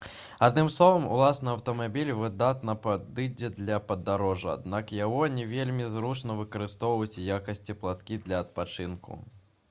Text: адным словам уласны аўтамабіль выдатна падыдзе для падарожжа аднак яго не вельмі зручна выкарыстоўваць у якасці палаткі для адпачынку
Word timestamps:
адным 0.45 0.67
словам 0.75 1.03
уласны 1.15 1.49
аўтамабіль 1.55 2.11
выдатна 2.21 2.73
падыдзе 2.85 3.49
для 3.57 3.77
падарожжа 3.91 4.49
аднак 4.57 4.93
яго 4.99 5.21
не 5.35 5.43
вельмі 5.51 5.85
зручна 5.97 6.37
выкарыстоўваць 6.39 7.15
у 7.21 7.27
якасці 7.35 7.77
палаткі 7.83 8.17
для 8.25 8.41
адпачынку 8.45 9.19